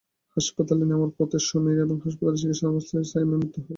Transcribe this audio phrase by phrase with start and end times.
[0.37, 3.69] হাসপাতালে নেওয়ার পথে সুমীর এবং হাসপাতালে চিকিৎসাধীন অবস্থায় সায়েমের মৃত্যু হয়।